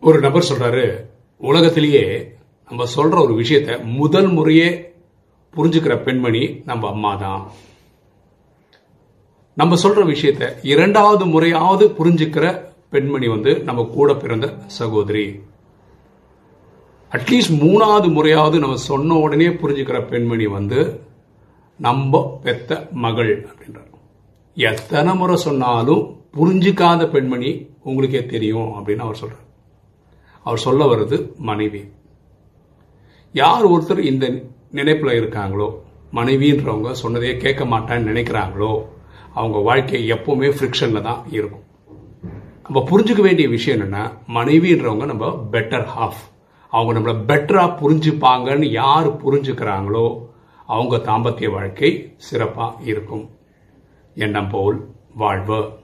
[0.00, 1.04] ஒரு நபர் சொல்றாரு
[1.38, 2.32] உலகத்திலேயே
[2.68, 4.94] நம்ம சொல்ற ஒரு விஷயத்த முதல் முறையே
[5.56, 7.50] புரிஞ்சுக்கிற பெண்மணி நம்ம அம்மா தான்
[9.54, 15.40] நம்ம சொல்ற விஷயத்த இரண்டாவது முறையாவது புரிஞ்சுக்கிற பெண்மணி வந்து நம்ம கூட பிறந்த சகோதரி.
[17.12, 21.00] அட்லீஸ்ட் மூணாவது முறையாவது நம்ம சொன்ன உடனே புரிஞ்சுக்கிற பெண்மணி வந்து
[21.78, 23.92] நம்ம பெத்த மகள் அப்படின்றார்.
[24.54, 29.47] எத்தனை முறை சொன்னாலும் புரிஞ்சுக்காத பெண்மணி உங்களுக்கே தெரியும் அப்படின்னு அவர் சொல்றார்.
[30.42, 31.92] அவர் சொல்ல வர்றது மனைவி.
[33.32, 34.26] யார் ஒருத்தர் இந்த
[34.70, 35.70] நினைப்பில் இருக்காங்களோ
[36.12, 38.82] மனைவின்றவங்க சொன்னதையே கேட்க மாட்டான்னு நினைக்கிறாங்களோ
[39.34, 41.64] அவங்க வாழ்க்கை எப்பவுமே ஃப்ரிக்ஷனில் தான் இருக்கும்.
[42.62, 46.22] நம்ம புரிஞ்சுக்க வேண்டிய விஷயம் என்னென்னா மனைவின்றவங்க நம்ம பெட்டர் ஹாஃப்
[46.68, 50.06] அவங்க நம்மளை பெட்டராக புரிஞ்சுப்பாங்கன்னு யார் புரிஞ்சுக்கிறாங்களோ
[50.66, 53.30] அவங்க தாம்பத்திய வாழ்க்கை சிறப்பாக இருக்கும்.
[54.14, 55.78] எண்ணம் போல் வாழ்வு.